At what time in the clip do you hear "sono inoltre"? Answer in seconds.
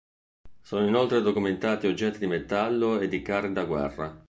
0.61-1.21